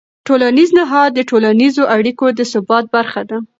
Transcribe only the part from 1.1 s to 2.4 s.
د ټولنیزو اړیکو د